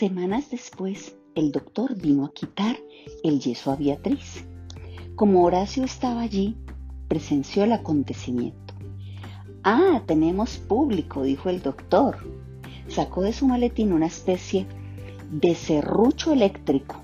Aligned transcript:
Semanas 0.00 0.50
después, 0.50 1.14
el 1.34 1.52
doctor 1.52 1.94
vino 1.94 2.24
a 2.24 2.32
quitar 2.32 2.78
el 3.22 3.38
yeso 3.38 3.70
a 3.70 3.76
Beatriz. 3.76 4.46
Como 5.14 5.44
Horacio 5.44 5.84
estaba 5.84 6.22
allí, 6.22 6.56
presenció 7.06 7.64
el 7.64 7.72
acontecimiento. 7.72 8.72
Ah, 9.62 10.00
tenemos 10.06 10.56
público, 10.56 11.22
dijo 11.22 11.50
el 11.50 11.60
doctor. 11.60 12.16
Sacó 12.88 13.20
de 13.20 13.34
su 13.34 13.46
maletín 13.46 13.92
una 13.92 14.06
especie 14.06 14.66
de 15.30 15.54
serrucho 15.54 16.32
eléctrico. 16.32 16.96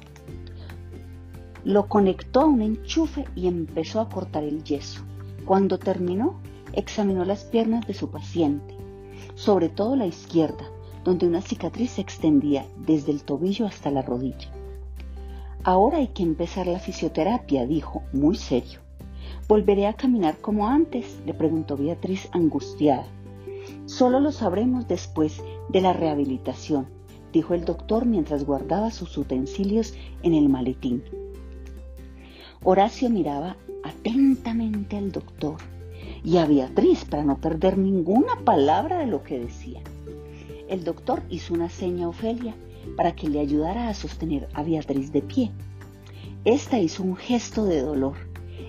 Lo 1.65 1.89
conectó 1.89 2.41
a 2.41 2.47
un 2.47 2.63
enchufe 2.63 3.27
y 3.35 3.47
empezó 3.47 4.01
a 4.01 4.09
cortar 4.09 4.43
el 4.43 4.65
yeso. 4.65 5.03
Cuando 5.45 5.79
terminó, 5.79 6.41
examinó 6.73 7.27
las 7.27 7.45
piernas 7.45 7.87
de 7.87 7.93
su 7.93 8.11
paciente, 8.11 8.75
sobre 9.35 9.69
todo 9.69 9.97
la 9.97 10.07
izquierda, 10.07 10.65
donde 11.07 11.25
una 11.25 11.41
cicatriz 11.41 11.93
se 11.93 12.01
extendía 12.01 12.67
desde 12.85 13.13
el 13.13 13.23
tobillo 13.23 13.65
hasta 13.65 13.93
la 13.93 14.03
rodilla. 14.03 14.51
Ahora 15.63 15.99
hay 15.99 16.09
que 16.09 16.25
empezar 16.25 16.67
la 16.67 16.81
fisioterapia, 16.81 17.65
dijo, 17.65 18.03
muy 18.13 18.35
serio. 18.35 18.81
¿Volveré 19.47 19.87
a 19.87 19.93
caminar 19.93 20.39
como 20.39 20.67
antes? 20.67 21.21
le 21.25 21.33
preguntó 21.33 21.77
Beatriz 21.77 22.29
angustiada. 22.33 23.07
Solo 23.85 24.19
lo 24.19 24.33
sabremos 24.33 24.89
después 24.89 25.41
de 25.69 25.81
la 25.81 25.93
rehabilitación, 25.93 26.89
dijo 27.33 27.55
el 27.55 27.65
doctor 27.65 28.05
mientras 28.05 28.45
guardaba 28.45 28.91
sus 28.91 29.17
utensilios 29.17 29.95
en 30.25 30.35
el 30.35 30.49
maletín. 30.49 31.05
Horacio 32.65 33.11
miraba 33.11 33.57
atentamente 33.85 34.97
al 34.97 35.13
doctor 35.13 35.59
y 36.25 36.39
a 36.39 36.47
Beatriz 36.47 37.05
para 37.05 37.23
no 37.23 37.39
perder 37.39 37.79
ninguna 37.79 38.41
palabra 38.45 38.99
de 38.99 39.07
lo 39.07 39.23
que 39.23 39.39
decía. 39.39 39.83
El 40.69 40.85
doctor 40.85 41.23
hizo 41.31 41.55
una 41.55 41.69
seña 41.69 42.07
a 42.07 42.09
Ofelia 42.09 42.55
para 42.97 43.15
que 43.15 43.29
le 43.29 43.41
ayudara 43.41 43.89
a 43.89 43.95
sostener 43.95 44.49
a 44.55 44.63
Beatriz 44.63 45.13
de 45.13 45.23
pie. 45.23 45.53
Esta 46.45 46.79
hizo 46.79 47.03
un 47.03 47.17
gesto 47.17 47.65
de 47.65 47.81
dolor. 47.81 48.17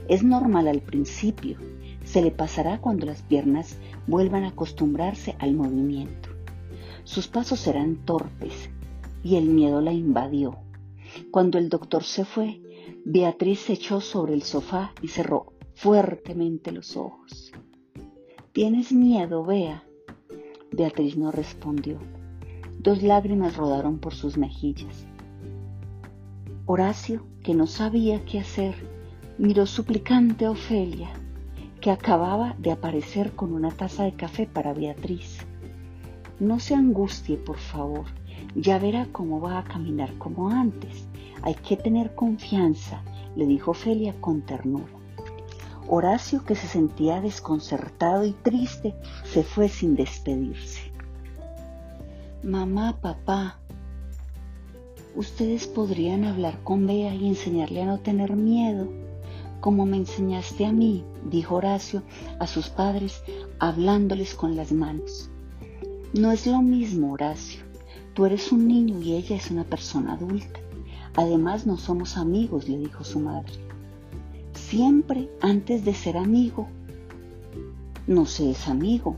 Es 0.07 0.23
normal 0.23 0.67
al 0.67 0.81
principio, 0.81 1.57
se 2.03 2.21
le 2.21 2.31
pasará 2.31 2.79
cuando 2.79 3.05
las 3.05 3.21
piernas 3.21 3.77
vuelvan 4.07 4.43
a 4.43 4.49
acostumbrarse 4.49 5.35
al 5.39 5.55
movimiento. 5.55 6.29
Sus 7.03 7.27
pasos 7.27 7.67
eran 7.67 7.97
torpes 8.05 8.69
y 9.23 9.35
el 9.35 9.45
miedo 9.45 9.81
la 9.81 9.93
invadió. 9.93 10.57
Cuando 11.31 11.57
el 11.57 11.69
doctor 11.69 12.03
se 12.03 12.25
fue, 12.25 12.61
Beatriz 13.05 13.59
se 13.59 13.73
echó 13.73 14.01
sobre 14.01 14.33
el 14.33 14.43
sofá 14.43 14.93
y 15.01 15.07
cerró 15.07 15.53
fuertemente 15.73 16.71
los 16.71 16.97
ojos. 16.97 17.51
¿Tienes 18.51 18.91
miedo, 18.91 19.45
Bea? 19.45 19.86
Beatriz 20.71 21.17
no 21.17 21.31
respondió. 21.31 21.97
Dos 22.79 23.01
lágrimas 23.01 23.55
rodaron 23.55 23.99
por 23.99 24.13
sus 24.13 24.37
mejillas. 24.37 25.05
Horacio, 26.65 27.25
que 27.43 27.53
no 27.53 27.67
sabía 27.67 28.23
qué 28.25 28.39
hacer, 28.39 28.75
miró 29.37 29.65
suplicante 29.65 30.45
a 30.45 30.51
Ofelia, 30.51 31.09
que 31.79 31.91
acababa 31.91 32.55
de 32.59 32.71
aparecer 32.71 33.31
con 33.31 33.53
una 33.53 33.71
taza 33.71 34.03
de 34.03 34.13
café 34.13 34.45
para 34.45 34.73
Beatriz. 34.73 35.45
No 36.39 36.59
se 36.59 36.75
angustie, 36.75 37.37
por 37.37 37.57
favor. 37.57 38.05
Ya 38.55 38.77
verá 38.77 39.07
cómo 39.11 39.39
va 39.39 39.59
a 39.59 39.63
caminar 39.63 40.17
como 40.17 40.49
antes. 40.49 41.07
Hay 41.41 41.55
que 41.55 41.77
tener 41.77 42.13
confianza, 42.13 43.01
le 43.35 43.45
dijo 43.45 43.71
Ofelia 43.71 44.13
con 44.19 44.41
ternura. 44.41 44.96
Horacio, 45.89 46.43
que 46.43 46.55
se 46.55 46.67
sentía 46.67 47.21
desconcertado 47.21 48.25
y 48.25 48.33
triste, 48.33 48.93
se 49.23 49.43
fue 49.43 49.69
sin 49.69 49.95
despedirse. 49.95 50.91
Mamá, 52.43 52.99
papá, 53.01 53.59
ustedes 55.15 55.67
podrían 55.67 56.25
hablar 56.25 56.61
con 56.63 56.85
Bea 56.85 57.15
y 57.15 57.27
enseñarle 57.27 57.81
a 57.81 57.85
no 57.85 57.99
tener 57.99 58.35
miedo, 58.35 58.87
como 59.59 59.85
me 59.85 59.97
enseñaste 59.97 60.65
a 60.65 60.71
mí, 60.71 61.03
dijo 61.25 61.55
Horacio 61.55 62.03
a 62.39 62.47
sus 62.47 62.69
padres, 62.69 63.23
hablándoles 63.59 64.35
con 64.35 64.55
las 64.55 64.71
manos. 64.71 65.29
No 66.13 66.31
es 66.31 66.45
lo 66.47 66.61
mismo, 66.61 67.13
Horacio. 67.13 67.61
Tú 68.13 68.25
eres 68.25 68.51
un 68.51 68.67
niño 68.67 69.01
y 69.01 69.13
ella 69.13 69.35
es 69.35 69.51
una 69.51 69.63
persona 69.63 70.13
adulta. 70.13 70.59
Además, 71.15 71.65
no 71.65 71.77
somos 71.77 72.17
amigos, 72.17 72.69
le 72.69 72.77
dijo 72.77 73.03
su 73.03 73.19
madre. 73.19 73.53
Siempre 74.69 75.29
antes 75.39 75.85
de 75.85 75.93
ser 75.93 76.17
amigo. 76.17 76.67
No 78.05 78.25
se 78.25 78.51
es 78.51 78.67
amigo. 78.67 79.15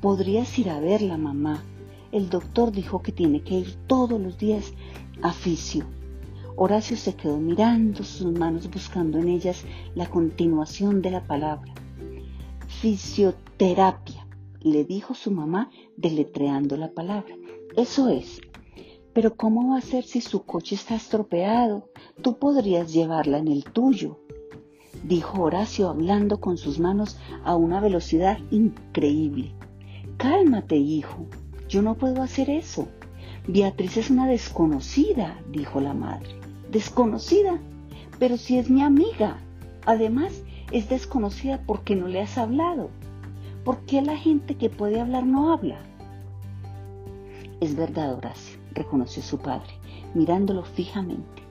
Podrías 0.00 0.56
ir 0.60 0.70
a 0.70 0.78
verla, 0.78 1.16
mamá. 1.16 1.64
El 2.12 2.28
doctor 2.28 2.70
dijo 2.70 3.02
que 3.02 3.10
tiene 3.10 3.42
que 3.42 3.54
ir 3.54 3.74
todos 3.88 4.20
los 4.20 4.38
días 4.38 4.74
a 5.22 5.32
fisio. 5.32 5.86
Horacio 6.54 6.96
se 6.96 7.16
quedó 7.16 7.38
mirando 7.38 8.04
sus 8.04 8.30
manos 8.30 8.70
buscando 8.70 9.18
en 9.18 9.26
ellas 9.26 9.64
la 9.96 10.08
continuación 10.08 11.02
de 11.02 11.10
la 11.10 11.26
palabra. 11.26 11.74
Fisioterapia 12.68 14.24
le 14.60 14.84
dijo 14.84 15.14
su 15.14 15.32
mamá 15.32 15.68
deletreando 15.96 16.76
la 16.76 16.92
palabra. 16.92 17.34
Eso 17.76 18.08
es. 18.08 18.40
Pero 19.12 19.34
¿cómo 19.34 19.72
va 19.72 19.78
a 19.78 19.82
ser 19.82 20.04
si 20.04 20.20
su 20.20 20.44
coche 20.44 20.76
está 20.76 20.94
estropeado? 20.94 21.88
Tú 22.22 22.38
podrías 22.38 22.92
llevarla 22.92 23.38
en 23.38 23.48
el 23.48 23.64
tuyo, 23.64 24.20
dijo 25.06 25.42
Horacio 25.42 25.88
hablando 25.88 26.40
con 26.40 26.56
sus 26.56 26.78
manos 26.78 27.18
a 27.44 27.54
una 27.54 27.80
velocidad 27.80 28.38
increíble. 28.50 29.52
Cálmate, 30.16 30.76
hijo. 30.76 31.26
Yo 31.68 31.82
no 31.82 31.94
puedo 31.94 32.22
hacer 32.22 32.50
eso. 32.50 32.88
Beatriz 33.46 33.96
es 33.96 34.10
una 34.10 34.26
desconocida, 34.26 35.38
dijo 35.52 35.80
la 35.80 35.94
madre. 35.94 36.28
Desconocida. 36.70 37.58
Pero 38.18 38.36
si 38.36 38.58
es 38.58 38.70
mi 38.70 38.82
amiga. 38.82 39.38
Además, 39.84 40.42
es 40.72 40.88
desconocida 40.88 41.62
porque 41.64 41.94
no 41.94 42.08
le 42.08 42.20
has 42.20 42.38
hablado. 42.38 42.90
¿Por 43.64 43.78
qué 43.80 44.02
la 44.02 44.16
gente 44.16 44.56
que 44.56 44.70
puede 44.70 45.00
hablar 45.00 45.24
no 45.24 45.52
habla? 45.52 45.76
Es 47.60 47.76
verdad, 47.76 48.14
Horacio, 48.14 48.58
reconoció 48.72 49.22
su 49.22 49.38
padre, 49.38 49.72
mirándolo 50.14 50.64
fijamente. 50.64 51.45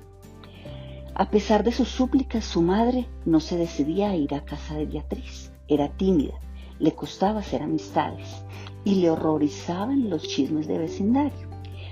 A 1.17 1.29
pesar 1.29 1.63
de 1.63 1.71
sus 1.71 1.87
súplicas, 1.87 2.43
su 2.43 2.61
madre 2.61 3.07
no 3.23 3.39
se 3.39 3.55
decidía 3.55 4.09
a 4.09 4.17
ir 4.17 4.33
a 4.35 4.43
casa 4.43 4.75
de 4.75 4.85
Beatriz. 4.85 5.49
Era 5.69 5.87
tímida, 5.87 6.33
le 6.77 6.91
costaba 6.93 7.39
hacer 7.39 7.63
amistades 7.63 8.43
y 8.83 8.95
le 8.95 9.09
horrorizaban 9.09 10.09
los 10.09 10.23
chismes 10.23 10.67
de 10.67 10.77
vecindario. 10.77 11.47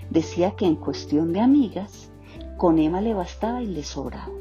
Decía 0.09 0.57
que 0.57 0.65
en 0.65 0.75
cuestión 0.75 1.31
de 1.31 1.39
amigas, 1.39 2.11
con 2.57 2.79
Emma 2.79 2.99
le 2.99 3.13
bastaba 3.13 3.63
y 3.63 3.67
le 3.67 3.83
sobraba. 3.83 4.33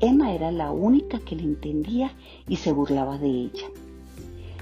Emma 0.00 0.32
era 0.32 0.50
la 0.50 0.70
única 0.70 1.18
que 1.18 1.36
le 1.36 1.42
entendía 1.42 2.12
y 2.48 2.56
se 2.56 2.72
burlaba 2.72 3.18
de 3.18 3.28
ella. 3.28 3.66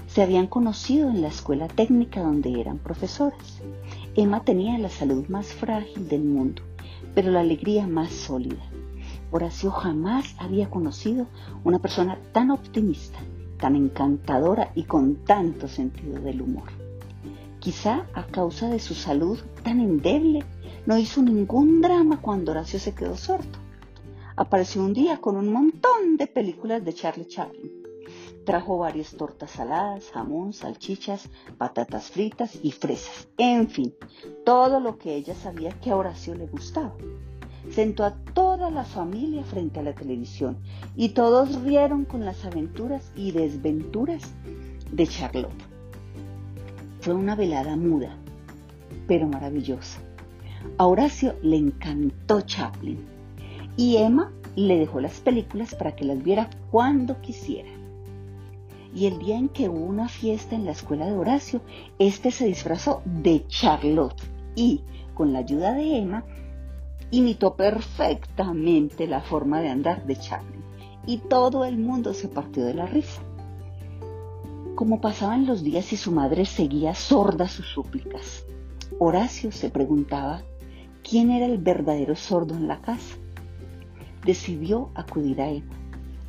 Se 0.07 0.21
habían 0.21 0.47
conocido 0.47 1.09
en 1.09 1.21
la 1.21 1.29
escuela 1.29 1.69
técnica 1.69 2.21
donde 2.21 2.59
eran 2.59 2.79
profesores. 2.79 3.61
Emma 4.13 4.43
tenía 4.43 4.77
la 4.77 4.89
salud 4.89 5.25
más 5.29 5.53
frágil 5.53 6.09
del 6.09 6.25
mundo, 6.25 6.63
pero 7.15 7.31
la 7.31 7.39
alegría 7.39 7.87
más 7.87 8.11
sólida. 8.11 8.61
Horacio 9.33 9.71
jamás 9.71 10.35
había 10.37 10.69
conocido 10.69 11.27
una 11.63 11.79
persona 11.79 12.19
tan 12.31 12.51
optimista, 12.51 13.17
tan 13.59 13.75
encantadora 13.75 14.71
y 14.75 14.83
con 14.83 15.25
tanto 15.25 15.67
sentido 15.67 16.21
del 16.21 16.41
humor. 16.41 16.69
Quizá 17.59 18.05
a 18.13 18.27
causa 18.27 18.69
de 18.69 18.79
su 18.79 18.93
salud 18.93 19.39
tan 19.63 19.79
endeble, 19.79 20.43
no 20.85 20.97
hizo 20.97 21.21
ningún 21.21 21.81
drama 21.81 22.21
cuando 22.21 22.51
Horacio 22.51 22.79
se 22.79 22.93
quedó 22.93 23.17
sordo. 23.17 23.57
Apareció 24.35 24.83
un 24.83 24.93
día 24.93 25.19
con 25.19 25.35
un 25.35 25.51
montón 25.51 26.17
de 26.17 26.27
películas 26.27 26.85
de 26.85 26.93
Charlie 26.93 27.27
Chaplin 27.27 27.83
Trajo 28.45 28.77
varias 28.77 29.15
tortas 29.15 29.51
saladas, 29.51 30.11
jamón, 30.11 30.51
salchichas, 30.51 31.29
patatas 31.57 32.11
fritas 32.11 32.59
y 32.61 32.71
fresas. 32.71 33.29
En 33.37 33.69
fin, 33.69 33.95
todo 34.43 34.81
lo 34.81 34.97
que 34.97 35.15
ella 35.15 35.33
sabía 35.33 35.71
que 35.79 35.91
a 35.91 35.95
Horacio 35.95 36.35
le 36.35 36.47
gustaba. 36.47 36.93
Sentó 37.71 38.03
a 38.03 38.11
toda 38.11 38.69
la 38.69 38.83
familia 38.83 39.43
frente 39.43 39.79
a 39.79 39.83
la 39.83 39.93
televisión 39.93 40.57
y 40.95 41.09
todos 41.09 41.61
rieron 41.63 42.05
con 42.05 42.25
las 42.25 42.45
aventuras 42.45 43.11
y 43.15 43.31
desventuras 43.31 44.23
de 44.91 45.07
Charlotte. 45.07 45.51
Fue 47.01 47.13
una 47.13 47.35
velada 47.35 47.75
muda, 47.75 48.15
pero 49.07 49.27
maravillosa. 49.27 49.99
A 50.77 50.87
Horacio 50.87 51.35
le 51.41 51.57
encantó 51.57 52.41
Chaplin 52.41 52.99
y 53.75 53.97
Emma 53.97 54.31
le 54.55 54.77
dejó 54.77 55.01
las 55.01 55.19
películas 55.19 55.75
para 55.75 55.95
que 55.95 56.05
las 56.05 56.21
viera 56.23 56.49
cuando 56.69 57.19
quisiera 57.21 57.69
y 58.95 59.07
el 59.07 59.19
día 59.19 59.37
en 59.37 59.49
que 59.49 59.69
hubo 59.69 59.85
una 59.85 60.07
fiesta 60.07 60.55
en 60.55 60.65
la 60.65 60.71
escuela 60.71 61.05
de 61.05 61.13
Horacio, 61.13 61.61
este 61.99 62.31
se 62.31 62.45
disfrazó 62.45 63.01
de 63.05 63.45
Charlotte 63.47 64.21
y, 64.55 64.81
con 65.13 65.33
la 65.33 65.39
ayuda 65.39 65.73
de 65.73 65.97
Emma, 65.97 66.23
imitó 67.13 67.55
perfectamente 67.55 69.05
la 69.05 69.21
forma 69.21 69.61
de 69.61 69.69
andar 69.69 70.03
de 70.07 70.15
Charlie 70.15 70.63
y 71.05 71.19
todo 71.19 71.63
el 71.63 71.77
mundo 71.77 72.15
se 72.15 72.27
partió 72.27 72.65
de 72.65 72.73
la 72.73 72.87
risa. 72.87 73.21
Como 74.73 74.99
pasaban 74.99 75.45
los 75.45 75.63
días 75.63 75.93
y 75.93 75.97
su 75.97 76.11
madre 76.11 76.45
seguía 76.45 76.95
sorda 76.95 77.47
sus 77.47 77.67
súplicas, 77.67 78.45
Horacio 78.97 79.51
se 79.51 79.69
preguntaba 79.69 80.41
quién 81.07 81.29
era 81.29 81.45
el 81.45 81.59
verdadero 81.59 82.15
sordo 82.15 82.55
en 82.55 82.67
la 82.67 82.81
casa. 82.81 83.15
Decidió 84.25 84.89
acudir 84.95 85.39
a 85.39 85.51
Emma. 85.51 85.75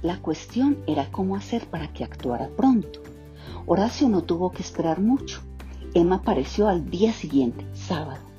La 0.02 0.20
cuestión 0.20 0.76
era 0.87 1.10
cómo 1.10 1.34
hacer 1.34 1.66
para 1.66 1.94
que 1.94 2.04
actuara 2.04 2.50
pronto. 2.54 3.00
Horacio 3.64 4.10
no 4.10 4.22
tuvo 4.22 4.50
que 4.50 4.60
esperar 4.60 5.00
mucho. 5.00 5.40
Emma 5.94 6.16
apareció 6.16 6.69
al 6.69 6.90
día 6.90 7.14
siguiente, 7.14 7.64
sábado. 7.72 8.33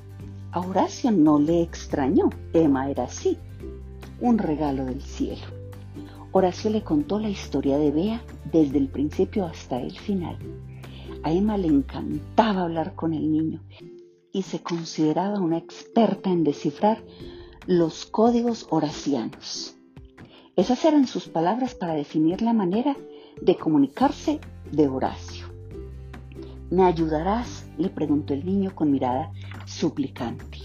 A 0.56 0.60
Horacio 0.60 1.10
no 1.10 1.38
le 1.38 1.60
extrañó. 1.60 2.30
Emma 2.54 2.88
era 2.90 3.04
así, 3.04 3.36
un 4.22 4.38
regalo 4.38 4.86
del 4.86 5.02
cielo. 5.02 5.44
Horacio 6.32 6.70
le 6.70 6.82
contó 6.82 7.20
la 7.20 7.28
historia 7.28 7.76
de 7.76 7.90
Bea 7.90 8.22
desde 8.50 8.78
el 8.78 8.88
principio 8.88 9.44
hasta 9.44 9.78
el 9.78 9.98
final. 9.98 10.38
A 11.24 11.30
Emma 11.30 11.58
le 11.58 11.68
encantaba 11.68 12.62
hablar 12.62 12.94
con 12.94 13.12
el 13.12 13.30
niño 13.30 13.60
y 14.32 14.44
se 14.44 14.62
consideraba 14.62 15.40
una 15.40 15.58
experta 15.58 16.30
en 16.30 16.42
descifrar 16.42 17.04
los 17.66 18.06
códigos 18.06 18.66
horacianos. 18.70 19.76
Esas 20.56 20.82
eran 20.86 21.06
sus 21.06 21.28
palabras 21.28 21.74
para 21.74 21.92
definir 21.92 22.40
la 22.40 22.54
manera 22.54 22.96
de 23.42 23.56
comunicarse 23.56 24.40
de 24.72 24.88
Horacio. 24.88 25.48
¿Me 26.70 26.82
ayudarás? 26.82 27.66
le 27.76 27.90
preguntó 27.90 28.32
el 28.32 28.46
niño 28.46 28.74
con 28.74 28.90
mirada 28.90 29.30
suplicante. 29.66 30.58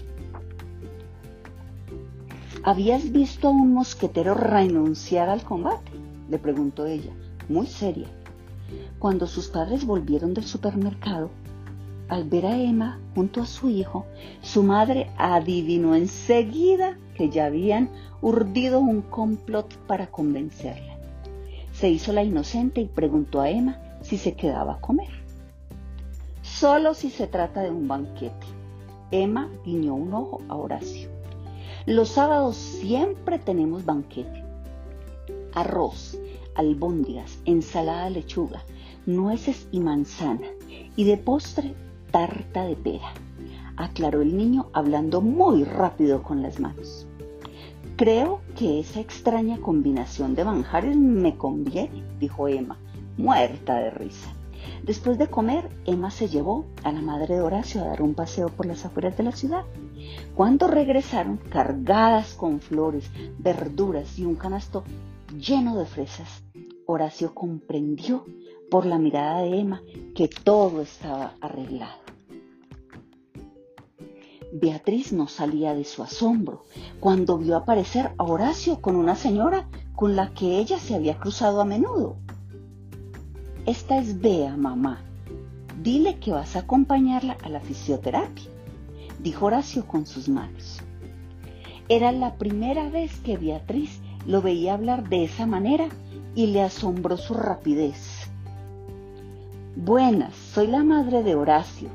¿Habías 2.64 3.10
visto 3.10 3.48
a 3.48 3.50
un 3.50 3.74
mosquetero 3.74 4.34
renunciar 4.34 5.28
al 5.28 5.42
combate? 5.42 5.90
le 6.30 6.38
preguntó 6.38 6.86
ella, 6.86 7.12
muy 7.48 7.66
seria. 7.66 8.06
Cuando 8.98 9.26
sus 9.26 9.48
padres 9.48 9.84
volvieron 9.84 10.32
del 10.32 10.44
supermercado, 10.44 11.30
al 12.08 12.24
ver 12.24 12.46
a 12.46 12.56
Emma 12.56 13.00
junto 13.14 13.42
a 13.42 13.46
su 13.46 13.68
hijo, 13.68 14.06
su 14.42 14.62
madre 14.62 15.10
adivinó 15.16 15.94
enseguida 15.96 16.96
que 17.16 17.28
ya 17.30 17.46
habían 17.46 17.90
urdido 18.20 18.80
un 18.80 19.02
complot 19.02 19.74
para 19.86 20.06
convencerla. 20.06 20.96
Se 21.72 21.90
hizo 21.90 22.12
la 22.12 22.22
inocente 22.22 22.80
y 22.80 22.86
preguntó 22.86 23.40
a 23.40 23.50
Emma 23.50 23.78
si 24.02 24.18
se 24.18 24.34
quedaba 24.34 24.74
a 24.74 24.80
comer. 24.80 25.10
Solo 26.42 26.94
si 26.94 27.10
se 27.10 27.26
trata 27.26 27.62
de 27.62 27.70
un 27.70 27.88
banquete. 27.88 28.61
Emma 29.12 29.50
guiñó 29.64 29.94
un 29.94 30.14
ojo 30.14 30.40
a 30.48 30.56
Horacio. 30.56 31.10
Los 31.86 32.08
sábados 32.08 32.56
siempre 32.56 33.38
tenemos 33.38 33.84
banquete. 33.84 34.42
Arroz, 35.54 36.18
albóndigas, 36.54 37.38
ensalada 37.44 38.04
de 38.04 38.10
lechuga, 38.10 38.64
nueces 39.06 39.68
y 39.70 39.80
manzana. 39.80 40.48
Y 40.96 41.04
de 41.04 41.18
postre, 41.18 41.74
tarta 42.10 42.64
de 42.64 42.76
pera, 42.76 43.12
aclaró 43.76 44.22
el 44.22 44.36
niño 44.36 44.68
hablando 44.72 45.20
muy 45.20 45.64
rápido 45.64 46.22
con 46.22 46.42
las 46.42 46.58
manos. 46.58 47.06
Creo 47.96 48.40
que 48.56 48.80
esa 48.80 49.00
extraña 49.00 49.60
combinación 49.60 50.34
de 50.34 50.44
manjares 50.44 50.96
me 50.96 51.36
conviene, 51.36 52.02
dijo 52.18 52.48
Emma, 52.48 52.78
muerta 53.18 53.76
de 53.76 53.90
risa. 53.90 54.32
Después 54.82 55.18
de 55.18 55.28
comer, 55.28 55.68
Emma 55.84 56.10
se 56.10 56.28
llevó 56.28 56.66
a 56.82 56.92
la 56.92 57.00
madre 57.00 57.36
de 57.36 57.40
Horacio 57.40 57.82
a 57.82 57.86
dar 57.86 58.02
un 58.02 58.14
paseo 58.14 58.48
por 58.48 58.66
las 58.66 58.84
afueras 58.84 59.16
de 59.16 59.22
la 59.22 59.32
ciudad. 59.32 59.64
Cuando 60.34 60.66
regresaron, 60.66 61.36
cargadas 61.36 62.34
con 62.34 62.60
flores, 62.60 63.10
verduras 63.38 64.18
y 64.18 64.24
un 64.24 64.34
canasto 64.34 64.84
lleno 65.38 65.76
de 65.76 65.86
fresas, 65.86 66.42
Horacio 66.86 67.34
comprendió 67.34 68.24
por 68.70 68.86
la 68.86 68.98
mirada 68.98 69.42
de 69.42 69.60
Emma 69.60 69.82
que 70.14 70.28
todo 70.28 70.80
estaba 70.80 71.34
arreglado. 71.40 72.02
Beatriz 74.54 75.12
no 75.14 75.28
salía 75.28 75.74
de 75.74 75.84
su 75.84 76.02
asombro 76.02 76.64
cuando 77.00 77.38
vio 77.38 77.56
aparecer 77.56 78.12
a 78.18 78.24
Horacio 78.24 78.82
con 78.82 78.96
una 78.96 79.16
señora 79.16 79.68
con 79.94 80.14
la 80.14 80.34
que 80.34 80.58
ella 80.58 80.78
se 80.78 80.94
había 80.94 81.18
cruzado 81.18 81.60
a 81.60 81.64
menudo. 81.64 82.16
Esta 83.64 83.98
es 83.98 84.20
Bea, 84.20 84.56
mamá. 84.56 84.98
Dile 85.80 86.18
que 86.18 86.32
vas 86.32 86.56
a 86.56 86.60
acompañarla 86.60 87.36
a 87.44 87.48
la 87.48 87.60
fisioterapia, 87.60 88.50
dijo 89.20 89.46
Horacio 89.46 89.86
con 89.86 90.04
sus 90.04 90.28
manos. 90.28 90.80
Era 91.88 92.10
la 92.10 92.34
primera 92.34 92.90
vez 92.90 93.20
que 93.20 93.36
Beatriz 93.36 94.00
lo 94.26 94.42
veía 94.42 94.74
hablar 94.74 95.08
de 95.08 95.22
esa 95.22 95.46
manera 95.46 95.88
y 96.34 96.48
le 96.48 96.60
asombró 96.60 97.16
su 97.16 97.34
rapidez. 97.34 98.28
Buenas, 99.76 100.34
soy 100.34 100.66
la 100.66 100.82
madre 100.82 101.22
de 101.22 101.36
Horacio. 101.36 101.88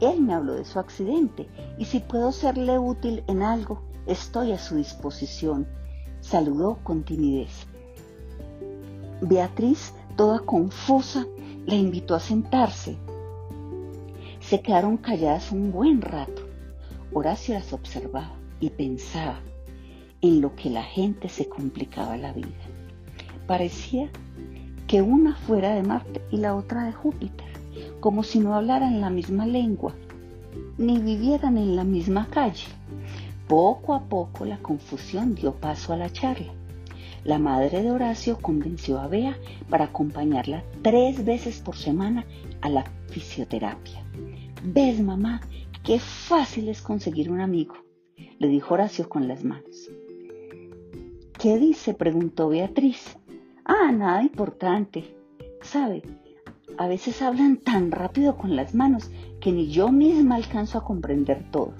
Él 0.00 0.22
me 0.22 0.34
habló 0.34 0.54
de 0.54 0.64
su 0.64 0.80
accidente 0.80 1.46
y 1.78 1.84
si 1.84 2.00
puedo 2.00 2.32
serle 2.32 2.80
útil 2.80 3.22
en 3.28 3.44
algo, 3.44 3.80
estoy 4.06 4.50
a 4.50 4.58
su 4.58 4.74
disposición. 4.74 5.68
Saludó 6.20 6.78
con 6.82 7.04
timidez. 7.04 7.68
Beatriz 9.20 9.92
toda 10.16 10.40
confusa, 10.40 11.26
la 11.66 11.74
invitó 11.74 12.14
a 12.14 12.20
sentarse. 12.20 12.96
Se 14.40 14.60
quedaron 14.60 14.96
calladas 14.96 15.52
un 15.52 15.72
buen 15.72 16.00
rato. 16.00 16.42
Horacio 17.12 17.54
las 17.54 17.72
observaba 17.72 18.32
y 18.60 18.70
pensaba 18.70 19.40
en 20.20 20.40
lo 20.40 20.54
que 20.54 20.70
la 20.70 20.82
gente 20.82 21.28
se 21.28 21.48
complicaba 21.48 22.16
la 22.16 22.32
vida. 22.32 22.48
Parecía 23.46 24.10
que 24.86 25.02
una 25.02 25.34
fuera 25.34 25.74
de 25.74 25.82
Marte 25.82 26.22
y 26.30 26.38
la 26.38 26.54
otra 26.54 26.84
de 26.84 26.92
Júpiter, 26.92 27.46
como 28.00 28.22
si 28.22 28.38
no 28.38 28.54
hablaran 28.54 29.00
la 29.00 29.10
misma 29.10 29.46
lengua, 29.46 29.94
ni 30.78 30.98
vivieran 30.98 31.56
en 31.56 31.76
la 31.76 31.84
misma 31.84 32.28
calle. 32.28 32.66
Poco 33.48 33.94
a 33.94 34.04
poco 34.04 34.44
la 34.44 34.58
confusión 34.58 35.34
dio 35.34 35.54
paso 35.54 35.92
a 35.92 35.96
la 35.96 36.10
charla. 36.10 36.52
La 37.24 37.38
madre 37.38 37.82
de 37.82 37.90
Horacio 37.92 38.38
convenció 38.38 38.98
a 38.98 39.06
Bea 39.06 39.36
para 39.70 39.84
acompañarla 39.84 40.64
tres 40.82 41.24
veces 41.24 41.60
por 41.60 41.76
semana 41.76 42.26
a 42.60 42.68
la 42.68 42.84
fisioterapia. 43.10 44.04
¿Ves, 44.64 45.00
mamá? 45.00 45.40
Qué 45.84 46.00
fácil 46.00 46.68
es 46.68 46.82
conseguir 46.82 47.30
un 47.30 47.40
amigo, 47.40 47.74
le 48.38 48.48
dijo 48.48 48.74
Horacio 48.74 49.08
con 49.08 49.28
las 49.28 49.44
manos. 49.44 49.88
¿Qué 51.38 51.58
dice? 51.58 51.94
preguntó 51.94 52.48
Beatriz. 52.48 53.16
Ah, 53.64 53.92
nada 53.92 54.22
importante. 54.22 55.14
¿Sabe? 55.60 56.02
A 56.76 56.88
veces 56.88 57.22
hablan 57.22 57.56
tan 57.56 57.92
rápido 57.92 58.36
con 58.36 58.56
las 58.56 58.74
manos 58.74 59.10
que 59.40 59.52
ni 59.52 59.68
yo 59.68 59.92
misma 59.92 60.36
alcanzo 60.36 60.78
a 60.78 60.84
comprender 60.84 61.44
todo. 61.50 61.72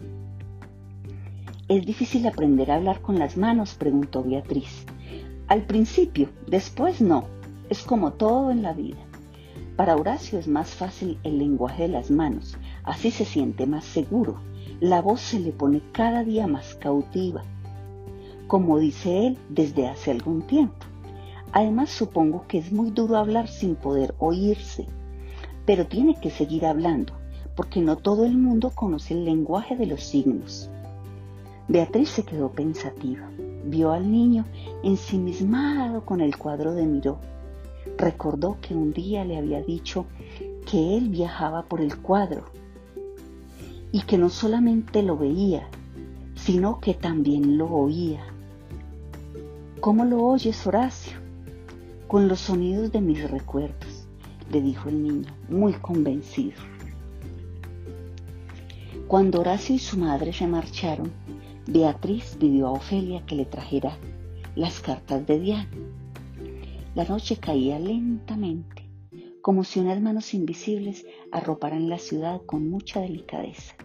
¿Es 1.68 1.86
difícil 1.86 2.26
aprender 2.26 2.70
a 2.70 2.76
hablar 2.76 3.00
con 3.00 3.18
las 3.18 3.36
manos? 3.36 3.74
preguntó 3.74 4.22
Beatriz. 4.22 4.84
Al 5.52 5.66
principio, 5.66 6.30
después 6.46 7.02
no. 7.02 7.24
Es 7.68 7.82
como 7.82 8.14
todo 8.14 8.50
en 8.50 8.62
la 8.62 8.72
vida. 8.72 8.96
Para 9.76 9.96
Horacio 9.96 10.38
es 10.38 10.48
más 10.48 10.70
fácil 10.70 11.18
el 11.24 11.36
lenguaje 11.36 11.82
de 11.82 11.88
las 11.90 12.10
manos, 12.10 12.56
así 12.84 13.10
se 13.10 13.26
siente 13.26 13.66
más 13.66 13.84
seguro. 13.84 14.40
La 14.80 15.02
voz 15.02 15.20
se 15.20 15.38
le 15.38 15.52
pone 15.52 15.82
cada 15.92 16.24
día 16.24 16.46
más 16.46 16.74
cautiva, 16.76 17.42
como 18.46 18.78
dice 18.78 19.26
él 19.26 19.38
desde 19.50 19.88
hace 19.88 20.10
algún 20.10 20.40
tiempo. 20.46 20.86
Además 21.52 21.90
supongo 21.90 22.46
que 22.48 22.56
es 22.56 22.72
muy 22.72 22.90
duro 22.90 23.18
hablar 23.18 23.46
sin 23.46 23.74
poder 23.74 24.14
oírse, 24.18 24.86
pero 25.66 25.86
tiene 25.86 26.18
que 26.18 26.30
seguir 26.30 26.64
hablando, 26.64 27.12
porque 27.56 27.82
no 27.82 27.96
todo 27.96 28.24
el 28.24 28.38
mundo 28.38 28.70
conoce 28.70 29.12
el 29.12 29.26
lenguaje 29.26 29.76
de 29.76 29.84
los 29.84 30.02
signos. 30.02 30.70
Beatriz 31.68 32.08
se 32.08 32.22
quedó 32.22 32.50
pensativa. 32.52 33.28
Vio 33.64 33.92
al 33.92 34.10
niño 34.10 34.44
ensimismado 34.82 36.04
con 36.04 36.20
el 36.20 36.36
cuadro 36.36 36.74
de 36.74 36.86
Miró. 36.86 37.18
Recordó 37.96 38.58
que 38.60 38.74
un 38.74 38.92
día 38.92 39.24
le 39.24 39.36
había 39.36 39.62
dicho 39.62 40.06
que 40.66 40.96
él 40.96 41.08
viajaba 41.08 41.64
por 41.64 41.80
el 41.80 41.98
cuadro 41.98 42.44
y 43.92 44.02
que 44.02 44.18
no 44.18 44.30
solamente 44.30 45.02
lo 45.02 45.16
veía, 45.16 45.68
sino 46.34 46.80
que 46.80 46.94
también 46.94 47.58
lo 47.58 47.66
oía. 47.66 48.24
¿Cómo 49.80 50.04
lo 50.04 50.24
oyes, 50.24 50.66
Horacio? 50.66 51.18
Con 52.08 52.28
los 52.28 52.40
sonidos 52.40 52.92
de 52.92 53.00
mis 53.00 53.30
recuerdos, 53.30 54.06
le 54.50 54.60
dijo 54.60 54.88
el 54.88 55.02
niño, 55.02 55.32
muy 55.48 55.72
convencido. 55.74 56.60
Cuando 59.06 59.40
Horacio 59.40 59.74
y 59.74 59.78
su 59.78 59.98
madre 59.98 60.32
se 60.32 60.46
marcharon, 60.46 61.10
Beatriz 61.66 62.36
pidió 62.40 62.66
a 62.66 62.72
Ofelia 62.72 63.24
que 63.24 63.36
le 63.36 63.44
trajera 63.44 63.96
las 64.56 64.80
cartas 64.80 65.24
de 65.28 65.38
Diana. 65.38 65.70
La 66.96 67.04
noche 67.04 67.36
caía 67.36 67.78
lentamente, 67.78 68.88
como 69.40 69.62
si 69.62 69.78
unas 69.78 70.00
manos 70.00 70.34
invisibles 70.34 71.06
arroparan 71.30 71.88
la 71.88 71.98
ciudad 71.98 72.42
con 72.46 72.68
mucha 72.68 73.00
delicadeza. 73.00 73.76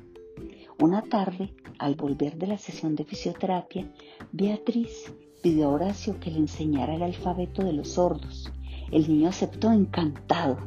Una 0.81 1.03
tarde, 1.03 1.53
al 1.77 1.93
volver 1.93 2.37
de 2.37 2.47
la 2.47 2.57
sesión 2.57 2.95
de 2.95 3.05
fisioterapia, 3.05 3.91
Beatriz 4.31 5.13
pidió 5.43 5.67
a 5.67 5.73
Horacio 5.73 6.19
que 6.19 6.31
le 6.31 6.39
enseñara 6.39 6.95
el 6.95 7.03
alfabeto 7.03 7.63
de 7.63 7.73
los 7.73 7.89
sordos. 7.89 8.51
El 8.91 9.07
niño 9.07 9.29
aceptó 9.29 9.71
encantado. 9.71 10.57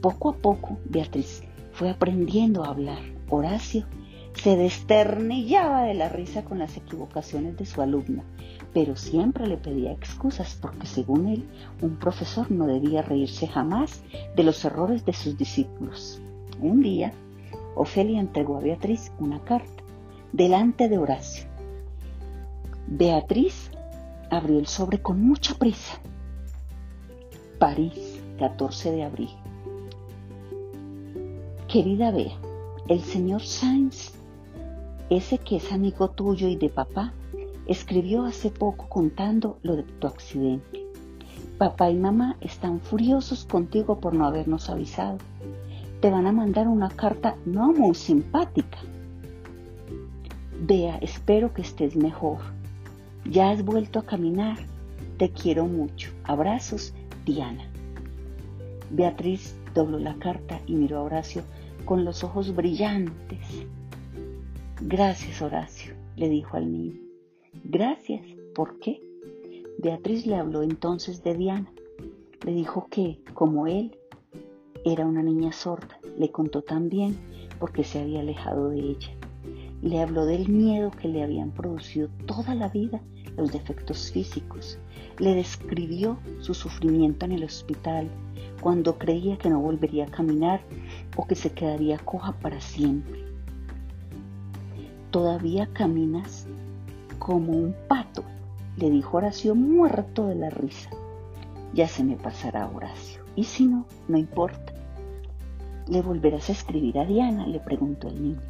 Poco 0.00 0.30
a 0.30 0.36
poco, 0.38 0.78
Beatriz 0.86 1.42
fue 1.72 1.90
aprendiendo 1.90 2.64
a 2.64 2.68
hablar. 2.68 3.02
Horacio 3.28 3.86
Se 4.34 4.56
desternillaba 4.56 5.82
de 5.82 5.94
la 5.94 6.08
risa 6.08 6.44
con 6.44 6.58
las 6.58 6.76
equivocaciones 6.76 7.56
de 7.56 7.66
su 7.66 7.82
alumna, 7.82 8.24
pero 8.72 8.96
siempre 8.96 9.46
le 9.46 9.56
pedía 9.56 9.92
excusas 9.92 10.56
porque 10.60 10.86
según 10.86 11.28
él, 11.28 11.44
un 11.82 11.96
profesor 11.96 12.50
no 12.50 12.66
debía 12.66 13.02
reírse 13.02 13.46
jamás 13.46 14.02
de 14.36 14.42
los 14.42 14.64
errores 14.64 15.04
de 15.04 15.12
sus 15.12 15.36
discípulos. 15.36 16.20
Un 16.60 16.80
día, 16.80 17.12
Ofelia 17.74 18.20
entregó 18.20 18.56
a 18.56 18.60
Beatriz 18.60 19.12
una 19.18 19.40
carta 19.40 19.82
delante 20.32 20.88
de 20.88 20.98
Horacio. 20.98 21.48
Beatriz 22.86 23.70
abrió 24.30 24.58
el 24.58 24.66
sobre 24.66 25.00
con 25.00 25.20
mucha 25.22 25.54
prisa. 25.54 25.98
París, 27.58 28.20
14 28.38 28.92
de 28.92 29.04
abril. 29.04 29.30
Querida 31.68 32.10
Bea, 32.10 32.36
el 32.88 33.00
señor 33.02 33.42
Sainz, 33.42 34.12
ese 35.10 35.38
que 35.38 35.56
es 35.56 35.72
amigo 35.72 36.08
tuyo 36.10 36.48
y 36.48 36.54
de 36.56 36.68
papá, 36.68 37.12
escribió 37.66 38.24
hace 38.24 38.50
poco 38.50 38.88
contando 38.88 39.58
lo 39.62 39.76
de 39.76 39.82
tu 39.82 40.06
accidente. 40.06 40.86
Papá 41.58 41.90
y 41.90 41.96
mamá 41.96 42.36
están 42.40 42.80
furiosos 42.80 43.44
contigo 43.44 44.00
por 44.00 44.14
no 44.14 44.24
habernos 44.24 44.70
avisado. 44.70 45.18
Te 46.00 46.10
van 46.10 46.26
a 46.26 46.32
mandar 46.32 46.68
una 46.68 46.88
carta 46.88 47.36
no 47.44 47.72
muy 47.72 47.94
simpática. 47.94 48.78
Bea, 50.62 50.96
espero 50.98 51.52
que 51.52 51.62
estés 51.62 51.96
mejor. 51.96 52.38
Ya 53.28 53.50
has 53.50 53.64
vuelto 53.64 53.98
a 53.98 54.06
caminar. 54.06 54.58
Te 55.18 55.30
quiero 55.30 55.66
mucho. 55.66 56.12
Abrazos, 56.24 56.94
Diana. 57.26 57.64
Beatriz 58.90 59.54
dobló 59.74 59.98
la 59.98 60.14
carta 60.14 60.60
y 60.66 60.74
miró 60.74 60.98
a 60.98 61.02
Horacio 61.02 61.42
con 61.84 62.04
los 62.04 62.24
ojos 62.24 62.54
brillantes. 62.54 63.66
Gracias, 64.82 65.42
Horacio, 65.42 65.94
le 66.16 66.30
dijo 66.30 66.56
al 66.56 66.72
niño. 66.72 66.98
Gracias, 67.64 68.22
¿por 68.54 68.78
qué? 68.78 69.02
Beatriz 69.78 70.26
le 70.26 70.36
habló 70.36 70.62
entonces 70.62 71.22
de 71.22 71.34
Diana. 71.34 71.70
Le 72.46 72.52
dijo 72.52 72.88
que, 72.90 73.20
como 73.34 73.66
él, 73.66 73.94
era 74.86 75.04
una 75.04 75.22
niña 75.22 75.52
sorda. 75.52 76.00
Le 76.18 76.30
contó 76.30 76.62
también 76.62 77.14
porque 77.58 77.84
se 77.84 78.00
había 78.00 78.20
alejado 78.20 78.70
de 78.70 78.78
ella. 78.78 79.10
Le 79.82 80.00
habló 80.00 80.24
del 80.24 80.48
miedo 80.48 80.90
que 80.90 81.08
le 81.08 81.22
habían 81.22 81.50
producido 81.50 82.08
toda 82.26 82.54
la 82.54 82.68
vida 82.68 83.02
los 83.36 83.52
defectos 83.52 84.10
físicos. 84.10 84.78
Le 85.18 85.34
describió 85.34 86.18
su 86.40 86.54
sufrimiento 86.54 87.26
en 87.26 87.32
el 87.32 87.44
hospital, 87.44 88.08
cuando 88.62 88.98
creía 88.98 89.36
que 89.36 89.50
no 89.50 89.60
volvería 89.60 90.06
a 90.06 90.10
caminar 90.10 90.62
o 91.16 91.26
que 91.26 91.34
se 91.34 91.52
quedaría 91.52 91.98
coja 91.98 92.32
para 92.38 92.62
siempre. 92.62 93.29
Todavía 95.10 95.68
caminas 95.72 96.46
como 97.18 97.52
un 97.52 97.74
pato, 97.88 98.22
le 98.76 98.90
dijo 98.90 99.16
Horacio 99.16 99.54
muerto 99.54 100.26
de 100.26 100.36
la 100.36 100.50
risa. 100.50 100.90
Ya 101.74 101.88
se 101.88 102.04
me 102.04 102.16
pasará, 102.16 102.68
Horacio. 102.68 103.22
Y 103.36 103.44
si 103.44 103.66
no, 103.66 103.86
no 104.08 104.18
importa. 104.18 104.72
¿Le 105.88 106.02
volverás 106.02 106.48
a 106.48 106.52
escribir 106.52 106.98
a 106.98 107.04
Diana? 107.04 107.46
le 107.46 107.58
preguntó 107.58 108.08
el 108.08 108.22
niño. 108.22 108.40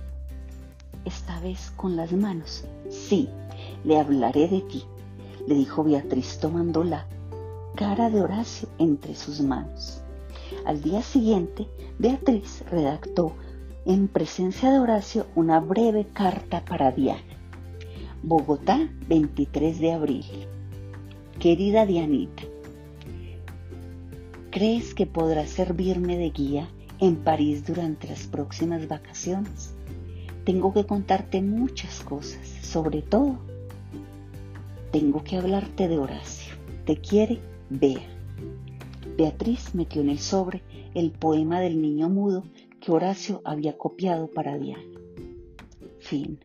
Esta 1.04 1.40
vez 1.40 1.72
con 1.76 1.96
las 1.96 2.12
manos. 2.12 2.64
Sí, 2.90 3.28
le 3.84 3.98
hablaré 3.98 4.48
de 4.48 4.60
ti, 4.60 4.84
le 5.46 5.54
dijo 5.54 5.82
Beatriz 5.82 6.38
tomando 6.38 6.84
la 6.84 7.06
cara 7.74 8.10
de 8.10 8.20
Horacio 8.20 8.68
entre 8.78 9.14
sus 9.14 9.40
manos. 9.40 10.02
Al 10.66 10.82
día 10.82 11.00
siguiente, 11.00 11.66
Beatriz 11.98 12.62
redactó 12.70 13.32
en 13.86 14.08
presencia 14.08 14.70
de 14.70 14.78
Horacio 14.78 15.26
una 15.34 15.58
breve 15.60 16.06
carta 16.12 16.64
para 16.64 16.92
Diana. 16.92 17.20
Bogotá, 18.22 18.90
23 19.08 19.80
de 19.80 19.92
abril. 19.92 20.24
Querida 21.38 21.86
Dianita, 21.86 22.42
¿crees 24.50 24.92
que 24.92 25.06
podrás 25.06 25.48
servirme 25.48 26.18
de 26.18 26.30
guía 26.30 26.68
en 26.98 27.16
París 27.16 27.66
durante 27.66 28.08
las 28.08 28.26
próximas 28.26 28.86
vacaciones? 28.86 29.74
Tengo 30.44 30.74
que 30.74 30.84
contarte 30.84 31.40
muchas 31.40 32.00
cosas, 32.00 32.46
sobre 32.62 33.00
todo, 33.00 33.38
tengo 34.90 35.22
que 35.22 35.36
hablarte 35.36 35.88
de 35.88 35.98
Horacio. 35.98 36.54
Te 36.84 36.96
quiere, 36.96 37.40
Bea. 37.70 38.02
Beatriz 39.16 39.74
metió 39.74 40.02
en 40.02 40.10
el 40.10 40.18
sobre 40.18 40.62
el 40.94 41.12
poema 41.12 41.60
del 41.60 41.80
niño 41.80 42.08
mudo 42.08 42.42
Horacio 42.90 43.40
había 43.44 43.76
copiado 43.76 44.28
para 44.30 44.58
Diana. 44.58 44.82
Fin. 46.00 46.38